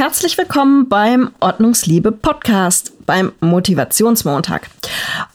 Herzlich 0.00 0.38
willkommen 0.38 0.88
beim 0.88 1.30
Ordnungsliebe 1.40 2.10
Podcast, 2.10 2.90
beim 3.04 3.32
Motivationsmontag. 3.40 4.70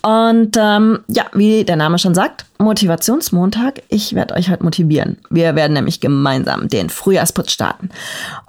Und 0.01 0.57
ähm, 0.59 1.01
ja, 1.07 1.25
wie 1.33 1.63
der 1.63 1.75
Name 1.75 1.99
schon 1.99 2.15
sagt, 2.15 2.47
Motivationsmontag. 2.57 3.83
Ich 3.89 4.15
werde 4.15 4.33
euch 4.33 4.49
heute 4.49 4.63
motivieren. 4.63 5.19
Wir 5.29 5.53
werden 5.53 5.73
nämlich 5.73 5.99
gemeinsam 5.99 6.67
den 6.67 6.89
Frühjahrsputz 6.89 7.51
starten. 7.51 7.91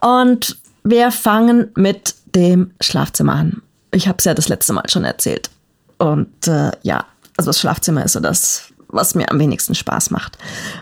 Und 0.00 0.56
wir 0.84 1.10
fangen 1.10 1.68
mit 1.74 2.14
dem 2.34 2.70
Schlafzimmer 2.80 3.34
an. 3.34 3.60
Ich 3.90 4.08
habe 4.08 4.16
es 4.16 4.24
ja 4.24 4.32
das 4.32 4.48
letzte 4.48 4.72
Mal 4.72 4.88
schon 4.88 5.04
erzählt. 5.04 5.50
Und 5.98 6.48
äh, 6.48 6.70
ja, 6.80 7.04
also 7.36 7.50
das 7.50 7.60
Schlafzimmer 7.60 8.06
ist 8.06 8.14
so 8.14 8.20
das 8.20 8.72
was 8.88 9.14
mir 9.14 9.30
am 9.30 9.38
wenigsten 9.38 9.74
Spaß 9.74 10.10
macht, 10.10 10.38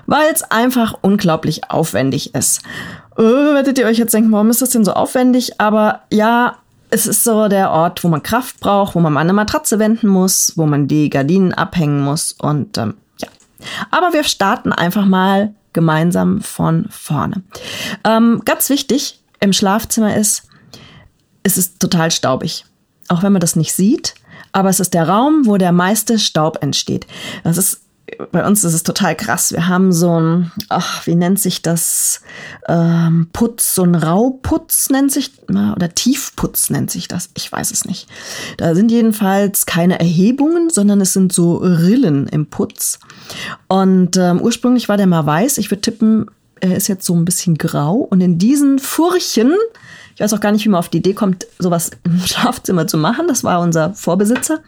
weil 0.07 0.33
es 0.33 0.43
einfach 0.43 0.95
unglaublich 1.01 1.71
aufwendig 1.71 2.35
ist. 2.35 2.63
Äh, 3.17 3.23
werdet 3.23 3.79
ihr 3.79 3.87
euch 3.87 3.99
jetzt 3.99 4.15
denken, 4.15 4.33
warum 4.33 4.51
ist 4.51 4.63
das 4.63 4.71
denn 4.71 4.85
so 4.85 4.93
aufwendig? 4.93 5.61
Aber 5.61 6.03
ja, 6.11 6.57
es 6.91 7.07
ist 7.07 7.25
so 7.25 7.49
der 7.49 7.71
Ort, 7.71 8.05
wo 8.05 8.09
man 8.09 8.23
Kraft 8.23 8.61
braucht, 8.61 8.95
wo 8.95 9.01
man 9.01 9.17
eine 9.17 9.33
Matratze 9.33 9.79
wenden 9.79 10.09
muss, 10.09 10.53
wo 10.57 10.67
man 10.67 10.87
die 10.87 11.11
Gardinen 11.11 11.53
abhängen 11.53 12.01
muss 12.01 12.33
und 12.33 12.79
ähm, 12.79 12.95
ja. 13.21 13.29
Aber 13.91 14.13
wir 14.13 14.25
starten 14.25 14.73
einfach 14.73 15.05
mal 15.05 15.55
gemeinsam 15.73 16.41
von 16.41 16.87
vorne. 16.91 17.43
Ähm, 18.05 18.43
ganz 18.45 18.69
wichtig 18.71 19.21
im 19.41 19.53
Schlafzimmer 19.53 20.17
ist, 20.17 20.45
es 21.43 21.59
ist 21.59 21.81
total 21.81 22.11
staubig. 22.11 22.65
Auch 23.09 23.23
wenn 23.23 23.33
man 23.33 23.41
das 23.41 23.57
nicht 23.57 23.75
sieht, 23.75 24.15
aber 24.53 24.69
es 24.69 24.81
ist 24.81 24.95
der 24.95 25.09
Raum, 25.09 25.47
wo 25.47 25.57
der 25.57 25.73
meiste 25.73 26.19
Staub 26.19 26.63
entsteht. 26.63 27.07
Das 27.43 27.59
ist 27.59 27.83
bei 28.33 28.47
uns 28.47 28.65
ist 28.65 28.75
es 28.75 28.83
total 28.83 29.17
krass. 29.17 29.53
Wir 29.53 29.69
haben 29.69 29.93
so 29.93 30.21
ein, 30.21 30.53
ach, 30.69 31.07
wie 31.07 31.15
nennt 31.15 31.41
sich 31.41 31.63
das? 31.63 32.21
Ähm, 32.69 33.29
Putz, 33.33 33.75
so 33.75 33.83
ein 33.83 33.95
Rauputz 33.95 34.91
nennt 34.91 35.11
sich, 35.11 35.33
oder 35.49 35.95
Tiefputz 35.95 36.71
nennt 36.71 36.91
sich 36.91 37.09
das. 37.09 37.31
Ich 37.35 37.51
weiß 37.51 37.71
es 37.71 37.85
nicht. 37.85 38.09
Da 38.59 38.75
sind 38.75 38.91
jedenfalls 38.91 39.67
keine 39.67 39.99
Erhebungen, 39.99 40.69
sondern 40.71 41.01
es 41.01 41.13
sind 41.13 41.33
so 41.33 41.57
Rillen 41.57 42.27
im 42.29 42.47
Putz. 42.47 42.99
Und 43.69 44.17
ähm, 44.17 44.41
ursprünglich 44.41 44.89
war 44.89 44.99
der 44.99 45.07
mal 45.07 45.25
weiß. 45.25 45.59
Ich 45.59 45.71
würde 45.71 45.81
tippen, 45.81 46.27
er 46.61 46.77
ist 46.77 46.89
jetzt 46.89 47.07
so 47.07 47.15
ein 47.15 47.25
bisschen 47.25 47.57
grau. 47.57 47.97
Und 47.97 48.21
in 48.21 48.39
diesen 48.39 48.79
Furchen, 48.79 49.55
ich 50.15 50.21
weiß 50.21 50.35
auch 50.35 50.41
gar 50.41 50.53
nicht, 50.53 50.65
wie 50.67 50.69
man 50.69 50.79
auf 50.79 50.91
die 50.91 50.99
Idee 50.99 51.15
kommt, 51.15 51.47
sowas 51.59 51.91
im 52.05 52.21
Schlafzimmer 52.21 52.87
zu 52.87 52.99
machen. 52.99 53.29
Das 53.29 53.45
war 53.45 53.61
unser 53.61 53.95
Vorbesitzer. 53.95 54.61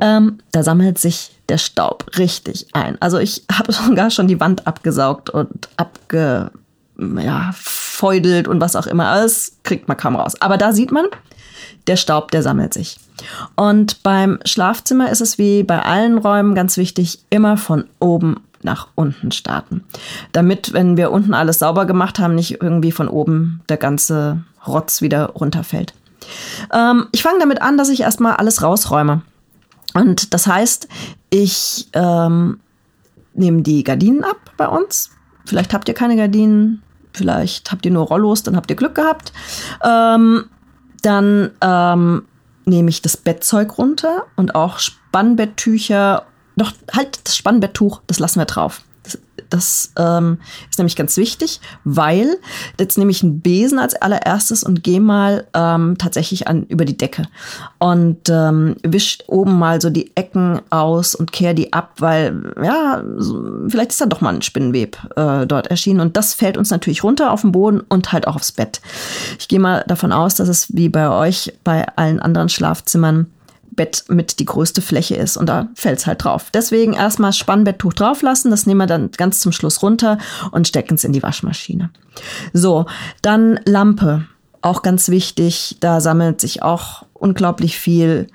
Ähm, 0.00 0.38
da 0.50 0.62
sammelt 0.62 0.98
sich 0.98 1.33
der 1.48 1.58
Staub 1.58 2.10
richtig 2.18 2.68
ein. 2.72 3.00
Also 3.00 3.18
ich 3.18 3.44
habe 3.50 3.72
sogar 3.72 4.10
schon 4.10 4.28
die 4.28 4.40
Wand 4.40 4.66
abgesaugt 4.66 5.30
und 5.30 5.68
abge 5.76 6.50
ja, 6.96 7.50
feudelt 7.54 8.48
und 8.48 8.60
was 8.60 8.76
auch 8.76 8.86
immer. 8.86 9.08
Alles 9.08 9.56
kriegt 9.62 9.88
man 9.88 9.96
kaum 9.96 10.16
raus. 10.16 10.40
Aber 10.40 10.56
da 10.56 10.72
sieht 10.72 10.92
man, 10.92 11.06
der 11.86 11.96
Staub, 11.96 12.30
der 12.30 12.42
sammelt 12.42 12.72
sich. 12.72 12.98
Und 13.56 14.02
beim 14.02 14.38
Schlafzimmer 14.44 15.10
ist 15.10 15.20
es 15.20 15.38
wie 15.38 15.62
bei 15.62 15.80
allen 15.80 16.18
Räumen 16.18 16.54
ganz 16.54 16.76
wichtig, 16.76 17.20
immer 17.30 17.56
von 17.56 17.84
oben 18.00 18.40
nach 18.62 18.88
unten 18.94 19.30
starten. 19.30 19.84
Damit, 20.32 20.72
wenn 20.72 20.96
wir 20.96 21.10
unten 21.10 21.34
alles 21.34 21.58
sauber 21.58 21.84
gemacht 21.84 22.18
haben, 22.18 22.34
nicht 22.34 22.62
irgendwie 22.62 22.92
von 22.92 23.08
oben 23.08 23.60
der 23.68 23.76
ganze 23.76 24.42
Rotz 24.66 25.02
wieder 25.02 25.26
runterfällt. 25.26 25.92
Ähm, 26.72 27.06
ich 27.12 27.22
fange 27.22 27.38
damit 27.40 27.60
an, 27.60 27.76
dass 27.76 27.90
ich 27.90 28.00
erstmal 28.00 28.36
alles 28.36 28.62
rausräume. 28.62 29.22
Und 29.94 30.34
das 30.34 30.46
heißt, 30.46 30.88
ich 31.30 31.88
ähm, 31.94 32.60
nehme 33.32 33.62
die 33.62 33.84
Gardinen 33.84 34.24
ab 34.24 34.52
bei 34.56 34.68
uns. 34.68 35.10
Vielleicht 35.46 35.72
habt 35.72 35.88
ihr 35.88 35.94
keine 35.94 36.16
Gardinen, 36.16 36.82
vielleicht 37.12 37.70
habt 37.70 37.86
ihr 37.86 37.92
nur 37.92 38.06
Rollos, 38.06 38.42
dann 38.42 38.56
habt 38.56 38.70
ihr 38.70 38.76
Glück 38.76 38.94
gehabt. 38.94 39.32
Ähm, 39.82 40.46
dann 41.02 41.50
ähm, 41.60 42.26
nehme 42.64 42.90
ich 42.90 43.02
das 43.02 43.16
Bettzeug 43.16 43.78
runter 43.78 44.26
und 44.36 44.54
auch 44.54 44.78
Spannbetttücher. 44.78 46.26
Doch 46.56 46.72
halt 46.92 47.20
das 47.24 47.36
Spannbetttuch, 47.36 48.00
das 48.06 48.18
lassen 48.18 48.40
wir 48.40 48.46
drauf. 48.46 48.82
Das 49.50 49.92
ähm, 49.98 50.38
ist 50.70 50.78
nämlich 50.78 50.96
ganz 50.96 51.16
wichtig, 51.16 51.60
weil 51.84 52.38
jetzt 52.78 52.98
nehme 52.98 53.10
ich 53.10 53.22
einen 53.22 53.40
Besen 53.40 53.78
als 53.78 53.94
allererstes 53.94 54.64
und 54.64 54.82
gehe 54.82 55.00
mal 55.00 55.46
ähm, 55.54 55.96
tatsächlich 55.98 56.48
an 56.48 56.64
über 56.64 56.84
die 56.84 56.96
Decke 56.96 57.28
und 57.78 58.28
ähm, 58.28 58.76
wisch 58.82 59.18
oben 59.26 59.58
mal 59.58 59.80
so 59.80 59.90
die 59.90 60.16
Ecken 60.16 60.60
aus 60.70 61.14
und 61.14 61.32
kehre 61.32 61.54
die 61.54 61.72
ab, 61.72 61.94
weil 61.98 62.52
ja, 62.62 63.04
vielleicht 63.68 63.90
ist 63.90 64.00
da 64.00 64.06
doch 64.06 64.20
mal 64.20 64.34
ein 64.34 64.42
Spinnenweb 64.42 64.98
äh, 65.16 65.46
dort 65.46 65.68
erschienen 65.68 66.00
und 66.00 66.16
das 66.16 66.34
fällt 66.34 66.56
uns 66.56 66.70
natürlich 66.70 67.04
runter 67.04 67.30
auf 67.30 67.42
den 67.42 67.52
Boden 67.52 67.80
und 67.80 68.12
halt 68.12 68.26
auch 68.26 68.36
aufs 68.36 68.52
Bett. 68.52 68.80
Ich 69.38 69.48
gehe 69.48 69.60
mal 69.60 69.84
davon 69.86 70.12
aus, 70.12 70.34
dass 70.34 70.48
es 70.48 70.74
wie 70.74 70.88
bei 70.88 71.08
euch 71.10 71.52
bei 71.62 71.86
allen 71.96 72.20
anderen 72.20 72.48
Schlafzimmern 72.48 73.26
Bett 73.74 74.04
mit 74.08 74.38
die 74.38 74.44
größte 74.44 74.82
Fläche 74.82 75.16
ist 75.16 75.36
und 75.36 75.46
da 75.46 75.68
fällt 75.74 75.98
es 75.98 76.06
halt 76.06 76.24
drauf. 76.24 76.50
Deswegen 76.52 76.92
erstmal 76.92 77.32
Spannbetttuch 77.32 77.92
drauf 77.92 78.22
lassen, 78.22 78.50
das 78.50 78.66
nehmen 78.66 78.80
wir 78.80 78.86
dann 78.86 79.10
ganz 79.10 79.40
zum 79.40 79.52
Schluss 79.52 79.82
runter 79.82 80.18
und 80.50 80.68
stecken 80.68 80.94
es 80.94 81.04
in 81.04 81.12
die 81.12 81.22
Waschmaschine. 81.22 81.90
So, 82.52 82.86
dann 83.22 83.60
Lampe, 83.64 84.26
auch 84.62 84.82
ganz 84.82 85.08
wichtig, 85.08 85.76
da 85.80 86.00
sammelt 86.00 86.40
sich 86.40 86.62
auch 86.62 87.04
unglaublich 87.12 87.78
viel 87.78 88.28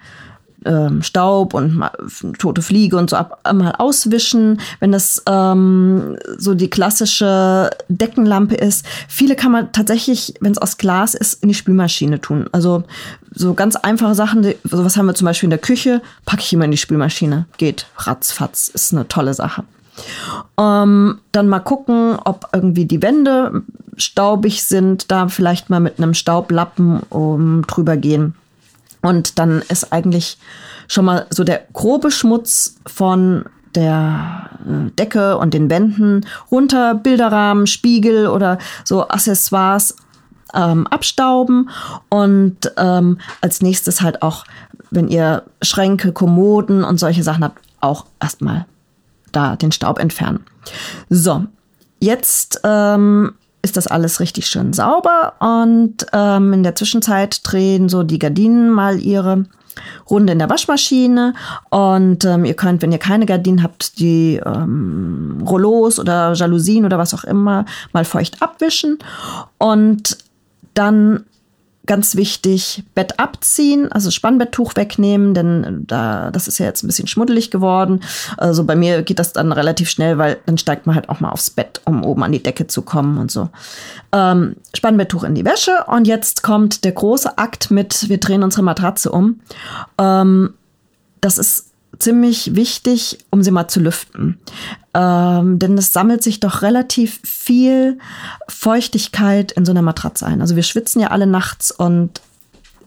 ähm, 0.65 1.01
Staub 1.01 1.53
und 1.53 1.75
mal, 1.75 1.91
tote 2.37 2.61
Fliege 2.61 2.97
und 2.97 3.09
so 3.09 3.15
ab, 3.15 3.39
mal 3.53 3.73
auswischen, 3.77 4.59
wenn 4.79 4.91
das 4.91 5.23
ähm, 5.27 6.17
so 6.37 6.53
die 6.53 6.69
klassische 6.69 7.69
Deckenlampe 7.87 8.55
ist. 8.55 8.85
Viele 9.07 9.35
kann 9.35 9.51
man 9.51 9.71
tatsächlich, 9.71 10.33
wenn 10.41 10.51
es 10.51 10.57
aus 10.57 10.77
Glas 10.77 11.13
ist, 11.13 11.41
in 11.43 11.49
die 11.49 11.55
Spülmaschine 11.55 12.21
tun. 12.21 12.47
Also 12.51 12.83
so 13.33 13.53
ganz 13.53 13.75
einfache 13.75 14.15
Sachen, 14.15 14.41
die, 14.41 14.57
was 14.63 14.97
haben 14.97 15.05
wir 15.05 15.15
zum 15.15 15.25
Beispiel 15.25 15.47
in 15.47 15.51
der 15.51 15.59
Küche, 15.59 16.01
packe 16.25 16.41
ich 16.41 16.53
immer 16.53 16.65
in 16.65 16.71
die 16.71 16.77
Spülmaschine. 16.77 17.45
Geht 17.57 17.85
ratzfatz, 17.97 18.67
ist 18.67 18.93
eine 18.93 19.07
tolle 19.07 19.33
Sache. 19.33 19.63
Ähm, 20.57 21.19
dann 21.31 21.49
mal 21.49 21.59
gucken, 21.59 22.17
ob 22.23 22.49
irgendwie 22.53 22.85
die 22.85 23.01
Wände 23.01 23.63
staubig 23.97 24.63
sind, 24.63 25.11
da 25.11 25.27
vielleicht 25.27 25.69
mal 25.69 25.79
mit 25.79 25.97
einem 25.97 26.13
Staublappen 26.13 27.01
um, 27.09 27.63
drüber 27.67 27.97
gehen. 27.97 28.35
Und 29.01 29.39
dann 29.39 29.61
ist 29.69 29.91
eigentlich 29.91 30.37
schon 30.87 31.05
mal 31.05 31.27
so 31.29 31.43
der 31.43 31.61
grobe 31.73 32.11
Schmutz 32.11 32.75
von 32.85 33.45
der 33.75 34.49
äh, 34.65 34.91
Decke 34.91 35.37
und 35.37 35.53
den 35.53 35.69
Wänden 35.69 36.25
runter, 36.51 36.95
Bilderrahmen, 36.95 37.67
Spiegel 37.67 38.27
oder 38.27 38.57
so 38.83 39.07
Accessoires 39.07 39.95
ähm, 40.53 40.87
abstauben 40.87 41.69
und 42.09 42.71
ähm, 42.77 43.19
als 43.41 43.61
nächstes 43.61 44.01
halt 44.01 44.21
auch, 44.21 44.45
wenn 44.89 45.07
ihr 45.07 45.43
Schränke, 45.61 46.11
Kommoden 46.11 46.83
und 46.83 46.99
solche 46.99 47.23
Sachen 47.23 47.43
habt, 47.43 47.59
auch 47.79 48.05
erstmal 48.19 48.65
da 49.31 49.55
den 49.55 49.71
Staub 49.71 49.99
entfernen. 49.99 50.43
So, 51.09 51.45
jetzt 51.99 52.61
ähm, 52.63 53.33
ist 53.69 53.77
das 53.77 53.85
alles 53.85 54.19
richtig 54.19 54.47
schön 54.47 54.73
sauber 54.73 55.33
und 55.39 56.07
ähm, 56.11 56.53
in 56.53 56.63
der 56.63 56.75
Zwischenzeit 56.75 57.41
drehen 57.43 57.87
so 57.87 58.01
die 58.01 58.17
Gardinen 58.17 58.71
mal 58.71 58.99
ihre 58.99 59.45
Runde 60.09 60.33
in 60.33 60.39
der 60.39 60.49
Waschmaschine 60.49 61.35
und 61.69 62.25
ähm, 62.25 62.45
ihr 62.45 62.55
könnt, 62.55 62.81
wenn 62.81 62.91
ihr 62.91 62.97
keine 62.97 63.27
Gardinen 63.27 63.61
habt, 63.61 63.99
die 63.99 64.41
ähm, 64.43 65.43
Rollos 65.47 65.99
oder 65.99 66.33
Jalousien 66.33 66.83
oder 66.83 66.97
was 66.97 67.13
auch 67.13 67.23
immer 67.23 67.65
mal 67.93 68.05
feucht 68.05 68.41
abwischen 68.41 68.97
und 69.59 70.17
dann 70.73 71.25
ganz 71.89 72.15
wichtig, 72.15 72.83
Bett 72.93 73.19
abziehen, 73.19 73.91
also 73.91 74.11
Spannbetttuch 74.11 74.75
wegnehmen, 74.75 75.33
denn 75.33 75.63
äh, 75.63 75.71
da, 75.87 76.29
das 76.29 76.47
ist 76.47 76.59
ja 76.59 76.67
jetzt 76.67 76.83
ein 76.83 76.87
bisschen 76.87 77.07
schmuddelig 77.07 77.49
geworden. 77.49 78.01
Also 78.37 78.63
bei 78.63 78.75
mir 78.75 79.01
geht 79.01 79.17
das 79.17 79.33
dann 79.33 79.51
relativ 79.51 79.89
schnell, 79.89 80.19
weil 80.19 80.37
dann 80.45 80.59
steigt 80.59 80.85
man 80.85 80.95
halt 80.95 81.09
auch 81.09 81.19
mal 81.19 81.31
aufs 81.31 81.49
Bett, 81.49 81.81
um 81.85 82.03
oben 82.03 82.23
an 82.23 82.31
die 82.31 82.43
Decke 82.43 82.67
zu 82.67 82.83
kommen 82.83 83.17
und 83.17 83.31
so. 83.31 83.49
Ähm, 84.11 84.55
Spannbetttuch 84.75 85.23
in 85.23 85.33
die 85.33 85.45
Wäsche 85.45 85.83
und 85.87 86.05
jetzt 86.05 86.43
kommt 86.43 86.83
der 86.83 86.91
große 86.91 87.39
Akt 87.39 87.71
mit, 87.71 88.07
wir 88.07 88.19
drehen 88.19 88.43
unsere 88.43 88.61
Matratze 88.61 89.11
um. 89.11 89.39
Ähm, 89.97 90.53
das 91.21 91.39
ist 91.39 91.68
ziemlich 91.97 92.55
wichtig, 92.55 93.17
um 93.29 93.43
sie 93.43 93.51
mal 93.51 93.67
zu 93.67 93.79
lüften. 93.79 94.39
Ähm, 94.93 95.59
denn 95.59 95.77
es 95.77 95.91
sammelt 95.93 96.23
sich 96.23 96.39
doch 96.39 96.61
relativ 96.61 97.19
viel 97.23 97.97
Feuchtigkeit 98.47 99.51
in 99.51 99.65
so 99.65 99.71
einer 99.71 99.81
Matratze 99.81 100.25
ein. 100.25 100.41
Also 100.41 100.55
wir 100.55 100.63
schwitzen 100.63 101.01
ja 101.01 101.09
alle 101.09 101.27
nachts 101.27 101.71
und 101.71 102.21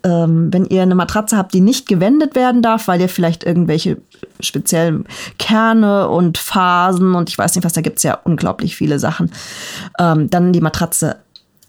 ähm, 0.04 0.52
wenn 0.52 0.66
ihr 0.66 0.82
eine 0.82 0.94
Matratze 0.94 1.36
habt, 1.36 1.54
die 1.54 1.60
nicht 1.60 1.86
gewendet 1.86 2.34
werden 2.34 2.62
darf, 2.62 2.88
weil 2.88 3.00
ihr 3.00 3.08
vielleicht 3.08 3.44
irgendwelche 3.44 3.98
speziellen 4.40 5.04
Kerne 5.38 6.08
und 6.08 6.38
Phasen 6.38 7.14
und 7.14 7.28
ich 7.28 7.38
weiß 7.38 7.54
nicht 7.54 7.64
was, 7.64 7.72
da 7.72 7.80
gibt's 7.80 8.02
ja 8.02 8.18
unglaublich 8.24 8.76
viele 8.76 8.98
Sachen, 8.98 9.30
ähm, 9.98 10.28
dann 10.30 10.52
die 10.52 10.60
Matratze 10.60 11.16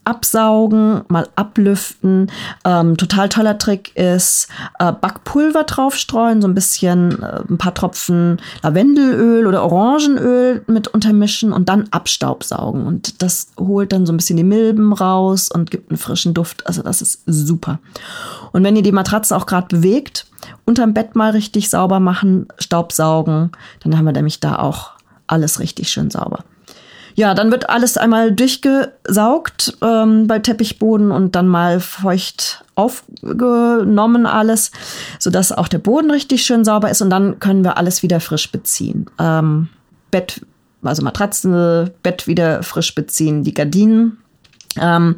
absaugen, 0.04 1.02
mal 1.08 1.28
ablüften. 1.36 2.30
Ähm, 2.64 2.96
total 2.96 3.28
toller 3.28 3.58
Trick 3.58 3.94
ist 3.96 4.48
äh, 4.78 4.92
Backpulver 4.92 5.64
draufstreuen, 5.64 6.42
so 6.42 6.48
ein 6.48 6.54
bisschen, 6.54 7.22
äh, 7.22 7.42
ein 7.48 7.58
paar 7.58 7.74
Tropfen 7.74 8.40
Lavendelöl 8.62 9.46
oder 9.46 9.62
Orangenöl 9.64 10.62
mit 10.66 10.88
untermischen 10.88 11.52
und 11.52 11.68
dann 11.68 11.88
Abstaubsaugen. 11.90 12.86
Und 12.86 13.22
das 13.22 13.48
holt 13.58 13.92
dann 13.92 14.06
so 14.06 14.12
ein 14.12 14.16
bisschen 14.16 14.36
die 14.36 14.44
Milben 14.44 14.92
raus 14.92 15.48
und 15.48 15.70
gibt 15.70 15.90
einen 15.90 15.98
frischen 15.98 16.34
Duft. 16.34 16.66
Also 16.66 16.82
das 16.82 17.02
ist 17.02 17.22
super. 17.26 17.78
Und 18.52 18.62
wenn 18.64 18.76
ihr 18.76 18.82
die 18.82 18.92
Matratze 18.92 19.36
auch 19.36 19.46
gerade 19.46 19.76
bewegt, 19.76 20.26
unterm 20.64 20.94
Bett 20.94 21.16
mal 21.16 21.30
richtig 21.30 21.70
sauber 21.70 22.00
machen, 22.00 22.48
Staubsaugen, 22.58 23.52
dann 23.82 23.96
haben 23.96 24.04
wir 24.04 24.12
nämlich 24.12 24.40
da 24.40 24.58
auch 24.58 24.92
alles 25.26 25.60
richtig 25.60 25.88
schön 25.90 26.10
sauber. 26.10 26.44
Ja, 27.14 27.34
dann 27.34 27.50
wird 27.52 27.70
alles 27.70 27.96
einmal 27.96 28.32
durchgesaugt 28.32 29.76
ähm, 29.82 30.26
bei 30.26 30.40
Teppichboden 30.40 31.12
und 31.12 31.36
dann 31.36 31.46
mal 31.46 31.78
feucht 31.78 32.64
aufgenommen 32.74 34.26
alles, 34.26 34.72
sodass 35.20 35.52
auch 35.52 35.68
der 35.68 35.78
Boden 35.78 36.10
richtig 36.10 36.44
schön 36.44 36.64
sauber 36.64 36.90
ist 36.90 37.02
und 37.02 37.10
dann 37.10 37.38
können 37.38 37.62
wir 37.62 37.76
alles 37.76 38.02
wieder 38.02 38.18
frisch 38.18 38.50
beziehen. 38.50 39.06
Ähm, 39.20 39.68
Bett, 40.10 40.44
also 40.82 41.02
Matratze, 41.02 41.94
Bett 42.02 42.26
wieder 42.26 42.64
frisch 42.64 42.94
beziehen, 42.96 43.44
die 43.44 43.54
Gardinen 43.54 44.18
ähm, 44.80 45.16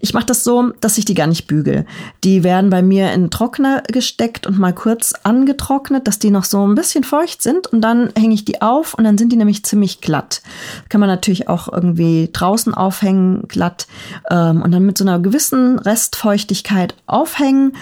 ich 0.00 0.14
mache 0.14 0.26
das 0.26 0.44
so, 0.44 0.72
dass 0.80 0.98
ich 0.98 1.04
die 1.04 1.14
gar 1.14 1.26
nicht 1.26 1.46
bügel. 1.46 1.86
Die 2.24 2.44
werden 2.44 2.70
bei 2.70 2.82
mir 2.82 3.12
in 3.12 3.30
Trockner 3.30 3.82
gesteckt 3.86 4.46
und 4.46 4.58
mal 4.58 4.72
kurz 4.72 5.14
angetrocknet, 5.22 6.06
dass 6.06 6.18
die 6.18 6.30
noch 6.30 6.44
so 6.44 6.66
ein 6.66 6.74
bisschen 6.74 7.04
feucht 7.04 7.42
sind 7.42 7.66
und 7.66 7.80
dann 7.80 8.10
hänge 8.16 8.34
ich 8.34 8.44
die 8.44 8.62
auf 8.62 8.94
und 8.94 9.04
dann 9.04 9.18
sind 9.18 9.32
die 9.32 9.36
nämlich 9.36 9.64
ziemlich 9.64 10.00
glatt. 10.00 10.42
Kann 10.88 11.00
man 11.00 11.08
natürlich 11.08 11.48
auch 11.48 11.72
irgendwie 11.72 12.28
draußen 12.32 12.74
aufhängen, 12.74 13.46
glatt 13.48 13.86
ähm, 14.30 14.62
und 14.62 14.72
dann 14.72 14.84
mit 14.84 14.98
so 14.98 15.04
einer 15.04 15.18
gewissen 15.18 15.78
Restfeuchtigkeit 15.78 16.94
aufhängen. 17.06 17.72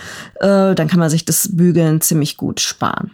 Äh, 0.41 0.75
dann 0.75 0.89
kann 0.89 1.01
man 1.01 1.11
sich 1.11 1.25
das 1.25 1.57
Bügeln 1.57 2.01
ziemlich 2.01 2.37
gut 2.37 2.61
sparen. 2.61 3.11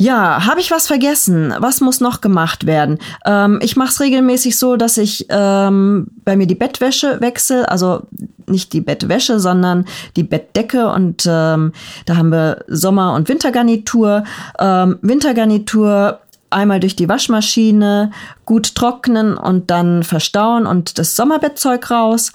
Ja, 0.00 0.46
habe 0.46 0.60
ich 0.60 0.70
was 0.70 0.86
vergessen? 0.86 1.54
Was 1.58 1.82
muss 1.82 2.00
noch 2.00 2.22
gemacht 2.22 2.64
werden? 2.64 2.98
Ähm, 3.26 3.58
ich 3.60 3.76
mache 3.76 3.90
es 3.90 4.00
regelmäßig 4.00 4.58
so, 4.58 4.76
dass 4.76 4.96
ich 4.96 5.26
ähm, 5.28 6.06
bei 6.24 6.36
mir 6.36 6.46
die 6.46 6.54
Bettwäsche 6.54 7.20
wechsle, 7.20 7.70
also 7.70 8.04
nicht 8.46 8.72
die 8.72 8.80
Bettwäsche, 8.80 9.38
sondern 9.40 9.84
die 10.16 10.22
Bettdecke 10.22 10.90
und 10.90 11.26
ähm, 11.28 11.72
da 12.06 12.16
haben 12.16 12.32
wir 12.32 12.64
Sommer- 12.66 13.12
und 13.12 13.28
Wintergarnitur. 13.28 14.24
Ähm, 14.58 14.98
Wintergarnitur 15.02 16.20
einmal 16.48 16.80
durch 16.80 16.96
die 16.96 17.10
Waschmaschine 17.10 18.10
gut 18.46 18.74
trocknen 18.74 19.36
und 19.36 19.70
dann 19.70 20.02
verstauen 20.02 20.64
und 20.64 20.98
das 20.98 21.14
Sommerbettzeug 21.14 21.90
raus. 21.90 22.32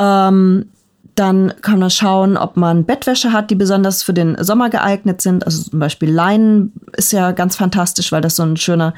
Ähm, 0.00 0.70
dann 1.14 1.52
kann 1.60 1.78
man 1.78 1.90
schauen, 1.90 2.38
ob 2.38 2.56
man 2.56 2.84
Bettwäsche 2.84 3.32
hat, 3.32 3.50
die 3.50 3.54
besonders 3.54 4.02
für 4.02 4.14
den 4.14 4.42
Sommer 4.42 4.70
geeignet 4.70 5.20
sind. 5.20 5.44
Also 5.44 5.62
zum 5.70 5.78
Beispiel 5.78 6.10
Leinen 6.10 6.72
ist 6.96 7.12
ja 7.12 7.32
ganz 7.32 7.56
fantastisch, 7.56 8.12
weil 8.12 8.22
das 8.22 8.36
so 8.36 8.42
ein 8.42 8.56
schöner 8.56 8.94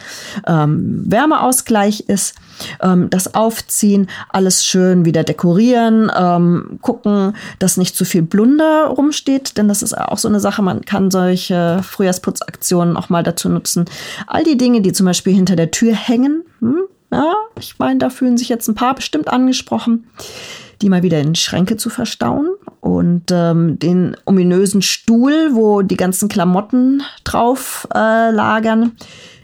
ähm, 0.47 1.03
Wärmeausgleich 1.07 2.05
ist. 2.07 2.37
Ähm, 2.81 3.11
das 3.11 3.35
Aufziehen, 3.35 4.09
alles 4.29 4.65
schön 4.65 5.05
wieder 5.05 5.25
dekorieren, 5.25 6.11
ähm, 6.17 6.79
gucken, 6.83 7.35
dass 7.59 7.77
nicht 7.77 7.97
zu 7.97 8.05
viel 8.05 8.23
Blunder 8.23 8.87
rumsteht, 8.87 9.59
denn 9.59 9.67
das 9.67 9.83
ist 9.83 9.99
auch 9.99 10.19
so 10.19 10.29
eine 10.29 10.39
Sache. 10.39 10.63
Man 10.63 10.85
kann 10.85 11.11
solche 11.11 11.81
Frühjahrsputzaktionen 11.83 12.97
auch 12.97 13.09
mal 13.09 13.25
dazu 13.25 13.49
nutzen. 13.49 13.87
All 14.29 14.45
die 14.45 14.57
Dinge, 14.57 14.83
die 14.83 14.93
zum 14.93 15.07
Beispiel 15.07 15.35
hinter 15.35 15.57
der 15.57 15.73
Tür 15.73 15.95
hängen, 15.95 16.45
hm, 16.61 16.85
ja, 17.11 17.35
ich 17.59 17.79
meine, 17.79 17.99
da 17.99 18.09
fühlen 18.09 18.39
sich 18.39 18.49
jetzt 18.49 18.69
ein 18.69 18.75
paar 18.77 18.95
bestimmt 18.95 19.29
angesprochen 19.29 20.05
die 20.83 20.89
mal 20.89 21.03
wieder 21.03 21.21
in 21.21 21.35
Schränke 21.35 21.77
zu 21.77 21.91
verstauen 21.91 22.49
und 22.81 23.31
ähm, 23.31 23.79
den 23.79 24.17
ominösen 24.27 24.83
Stuhl, 24.83 25.51
wo 25.53 25.83
die 25.83 25.97
ganzen 25.97 26.29
Klamotten 26.29 27.03
drauf 27.25 27.89
äh, 27.95 28.31
lagern, 28.31 28.93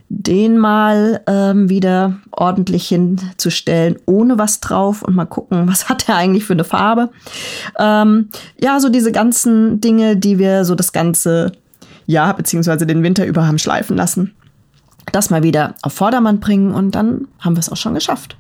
den 0.09 0.59
mal 0.59 1.23
ähm, 1.29 1.69
wieder 1.69 2.19
ordentlich 2.33 2.89
hinzustellen, 2.89 3.97
ohne 4.07 4.39
was 4.39 4.61
drauf 4.61 5.03
und 5.03 5.15
mal 5.15 5.25
gucken, 5.25 5.69
was 5.69 5.89
hat 5.89 6.09
er 6.09 6.17
eigentlich 6.17 6.45
für 6.45 6.53
eine 6.53 6.65
Farbe. 6.65 7.11
Ähm, 7.79 8.29
ja, 8.61 8.81
so 8.81 8.89
diese 8.89 9.13
ganzen 9.13 9.81
Dinge, 9.81 10.17
die 10.17 10.39
wir 10.39 10.65
so 10.65 10.75
das 10.75 10.93
ganze 10.93 11.53
Jahr 12.07 12.35
beziehungsweise 12.35 12.87
den 12.87 13.03
Winter 13.03 13.25
über 13.25 13.47
haben 13.47 13.59
schleifen 13.59 13.97
lassen. 13.97 14.35
Das 15.13 15.31
mal 15.31 15.43
wieder 15.43 15.77
auf 15.83 15.93
Vordermann 15.93 16.41
bringen 16.41 16.73
und 16.73 16.95
dann 16.95 17.29
haben 17.39 17.55
wir 17.55 17.61
es 17.61 17.71
auch 17.71 17.77
schon 17.77 17.95
geschafft. 17.95 18.37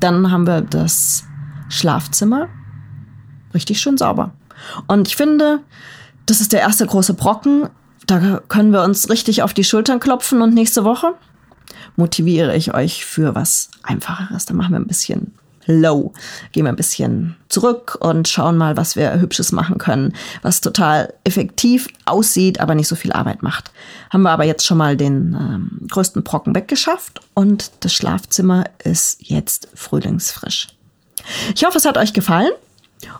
Dann 0.00 0.30
haben 0.30 0.46
wir 0.46 0.60
das 0.60 1.24
Schlafzimmer 1.72 2.48
richtig 3.54 3.80
schön 3.80 3.98
sauber. 3.98 4.32
Und 4.86 5.08
ich 5.08 5.16
finde, 5.16 5.60
das 6.26 6.40
ist 6.40 6.52
der 6.52 6.60
erste 6.60 6.86
große 6.86 7.14
Brocken. 7.14 7.68
Da 8.06 8.40
können 8.48 8.72
wir 8.72 8.82
uns 8.82 9.08
richtig 9.08 9.42
auf 9.42 9.54
die 9.54 9.64
Schultern 9.64 10.00
klopfen 10.00 10.42
und 10.42 10.54
nächste 10.54 10.84
Woche 10.84 11.14
motiviere 11.96 12.56
ich 12.56 12.74
euch 12.74 13.04
für 13.04 13.34
was 13.34 13.70
Einfacheres. 13.82 14.46
Da 14.46 14.54
machen 14.54 14.72
wir 14.72 14.80
ein 14.80 14.86
bisschen 14.86 15.32
low. 15.66 16.12
Gehen 16.50 16.64
wir 16.64 16.70
ein 16.72 16.76
bisschen 16.76 17.36
zurück 17.48 17.96
und 18.00 18.28
schauen 18.28 18.56
mal, 18.56 18.76
was 18.76 18.96
wir 18.96 19.20
Hübsches 19.20 19.52
machen 19.52 19.78
können, 19.78 20.14
was 20.42 20.60
total 20.60 21.14
effektiv 21.24 21.88
aussieht, 22.04 22.60
aber 22.60 22.74
nicht 22.74 22.88
so 22.88 22.96
viel 22.96 23.12
Arbeit 23.12 23.42
macht. 23.42 23.70
Haben 24.10 24.22
wir 24.22 24.30
aber 24.30 24.44
jetzt 24.44 24.66
schon 24.66 24.78
mal 24.78 24.96
den 24.96 25.36
ähm, 25.38 25.86
größten 25.88 26.24
Brocken 26.24 26.54
weggeschafft 26.54 27.20
und 27.34 27.70
das 27.80 27.94
Schlafzimmer 27.94 28.64
ist 28.82 29.18
jetzt 29.20 29.68
frühlingsfrisch. 29.74 30.68
Ich 31.54 31.64
hoffe, 31.64 31.78
es 31.78 31.84
hat 31.84 31.98
euch 31.98 32.12
gefallen 32.12 32.50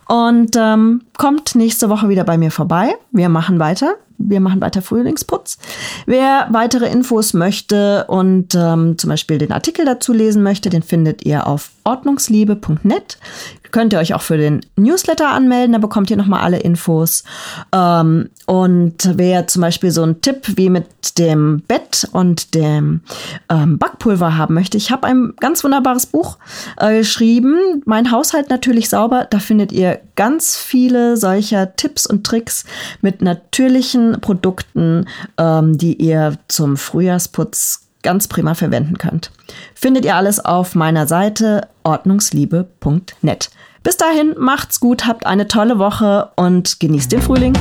und 0.08 0.56
ähm, 0.56 1.02
kommt 1.16 1.54
nächste 1.54 1.88
Woche 1.88 2.08
wieder 2.08 2.24
bei 2.24 2.38
mir 2.38 2.50
vorbei. 2.50 2.94
Wir 3.10 3.28
machen 3.28 3.58
weiter. 3.58 3.94
Wir 4.18 4.40
machen 4.40 4.60
weiter 4.60 4.82
Frühlingsputz. 4.82 5.58
Wer 6.06 6.46
weitere 6.50 6.88
Infos 6.88 7.34
möchte 7.34 8.04
und 8.06 8.54
ähm, 8.54 8.96
zum 8.96 9.10
Beispiel 9.10 9.38
den 9.38 9.52
Artikel 9.52 9.84
dazu 9.84 10.12
lesen 10.12 10.42
möchte, 10.42 10.70
den 10.70 10.82
findet 10.82 11.24
ihr 11.24 11.46
auf 11.46 11.70
ordnungsliebe.net 11.84 13.18
könnt 13.72 13.92
ihr 13.92 13.98
euch 13.98 14.14
auch 14.14 14.22
für 14.22 14.36
den 14.36 14.60
Newsletter 14.76 15.30
anmelden, 15.30 15.72
da 15.72 15.78
bekommt 15.78 16.10
ihr 16.10 16.16
nochmal 16.16 16.42
alle 16.42 16.58
Infos. 16.58 17.24
Ähm, 17.72 18.28
und 18.46 19.10
wer 19.14 19.46
zum 19.48 19.62
Beispiel 19.62 19.90
so 19.90 20.02
einen 20.02 20.20
Tipp 20.20 20.56
wie 20.56 20.70
mit 20.70 21.18
dem 21.18 21.62
Bett 21.66 22.06
und 22.12 22.54
dem 22.54 23.00
ähm, 23.48 23.78
Backpulver 23.78 24.36
haben 24.36 24.54
möchte, 24.54 24.76
ich 24.76 24.90
habe 24.90 25.06
ein 25.06 25.32
ganz 25.40 25.64
wunderbares 25.64 26.06
Buch 26.06 26.38
äh, 26.76 26.98
geschrieben, 26.98 27.82
Mein 27.86 28.12
Haushalt 28.12 28.50
natürlich 28.50 28.90
sauber. 28.90 29.26
Da 29.28 29.38
findet 29.38 29.72
ihr 29.72 30.00
ganz 30.14 30.56
viele 30.56 31.16
solcher 31.16 31.74
Tipps 31.74 32.06
und 32.06 32.24
Tricks 32.24 32.64
mit 33.00 33.22
natürlichen 33.22 34.20
Produkten, 34.20 35.06
ähm, 35.38 35.78
die 35.78 35.94
ihr 35.94 36.36
zum 36.48 36.76
Frühjahrsputz 36.76 37.81
ganz 38.02 38.28
prima 38.28 38.54
verwenden 38.54 38.98
könnt. 38.98 39.30
Findet 39.74 40.04
ihr 40.04 40.16
alles 40.16 40.44
auf 40.44 40.74
meiner 40.74 41.06
Seite 41.06 41.68
ordnungsliebe.net. 41.84 43.50
Bis 43.82 43.96
dahin, 43.96 44.34
macht's 44.38 44.78
gut, 44.78 45.06
habt 45.06 45.26
eine 45.26 45.48
tolle 45.48 45.78
Woche 45.78 46.30
und 46.36 46.78
genießt 46.78 47.10
den 47.10 47.22
Frühling. 47.22 47.54